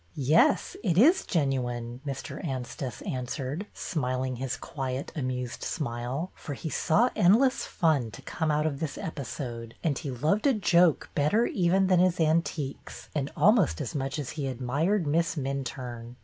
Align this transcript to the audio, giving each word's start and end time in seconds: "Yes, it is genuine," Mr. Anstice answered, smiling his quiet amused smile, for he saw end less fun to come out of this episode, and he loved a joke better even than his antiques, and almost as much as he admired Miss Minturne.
"Yes, 0.15 0.75
it 0.83 0.97
is 0.97 1.27
genuine," 1.27 2.01
Mr. 2.07 2.43
Anstice 2.43 3.03
answered, 3.03 3.67
smiling 3.71 4.37
his 4.37 4.57
quiet 4.57 5.11
amused 5.15 5.61
smile, 5.61 6.31
for 6.33 6.55
he 6.55 6.71
saw 6.71 7.11
end 7.15 7.37
less 7.37 7.65
fun 7.65 8.09
to 8.09 8.23
come 8.23 8.49
out 8.49 8.65
of 8.65 8.79
this 8.79 8.97
episode, 8.97 9.75
and 9.83 9.95
he 9.99 10.09
loved 10.09 10.47
a 10.47 10.55
joke 10.55 11.11
better 11.13 11.45
even 11.45 11.85
than 11.85 11.99
his 11.99 12.19
antiques, 12.19 13.09
and 13.13 13.31
almost 13.37 13.79
as 13.79 13.93
much 13.93 14.17
as 14.17 14.31
he 14.31 14.47
admired 14.47 15.05
Miss 15.05 15.35
Minturne. 15.35 16.15